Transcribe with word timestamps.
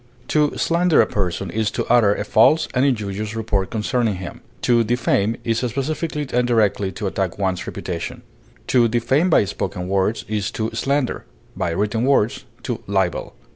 To 0.29 0.57
slander 0.57 0.99
a 0.99 1.05
person 1.05 1.51
is 1.51 1.69
to 1.77 1.85
utter 1.85 2.15
a 2.15 2.23
false 2.25 2.67
and 2.73 2.83
injurious 2.83 3.35
report 3.35 3.69
concerning 3.69 4.15
him; 4.15 4.41
to 4.63 4.83
defame 4.83 5.35
is 5.43 5.59
specifically 5.59 6.27
and 6.33 6.47
directly 6.47 6.91
to 6.93 7.05
attack 7.05 7.37
one's 7.37 7.67
reputation; 7.67 8.23
to 8.65 8.87
defame 8.87 9.29
by 9.29 9.45
spoken 9.45 9.87
words 9.87 10.25
is 10.27 10.49
to 10.57 10.71
slander, 10.73 11.25
by 11.55 11.69
written 11.69 12.03
words, 12.03 12.45
to 12.63 12.81
libel. 12.87 13.35